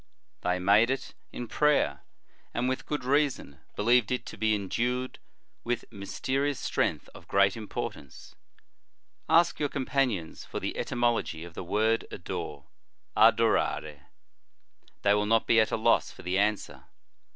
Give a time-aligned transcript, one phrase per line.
[0.41, 2.01] They made it in prayer,
[2.55, 5.19] and, with good reason, believed it to be endued
[5.63, 8.33] with mysterious strength of great importance.
[9.29, 12.65] Ask your companions for the etymology of the word adore,
[13.15, 14.07] adorare.
[15.03, 16.85] They will not be at a loss for the answer.